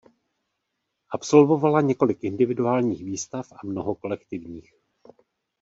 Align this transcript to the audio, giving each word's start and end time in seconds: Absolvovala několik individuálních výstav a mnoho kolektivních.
Absolvovala 1.09 1.81
několik 1.81 2.23
individuálních 2.23 3.03
výstav 3.05 3.51
a 3.51 3.59
mnoho 3.65 3.95
kolektivních. 3.95 4.73